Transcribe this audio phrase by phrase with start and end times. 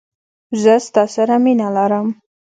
[0.61, 2.07] زه ستا سره مینه لرم.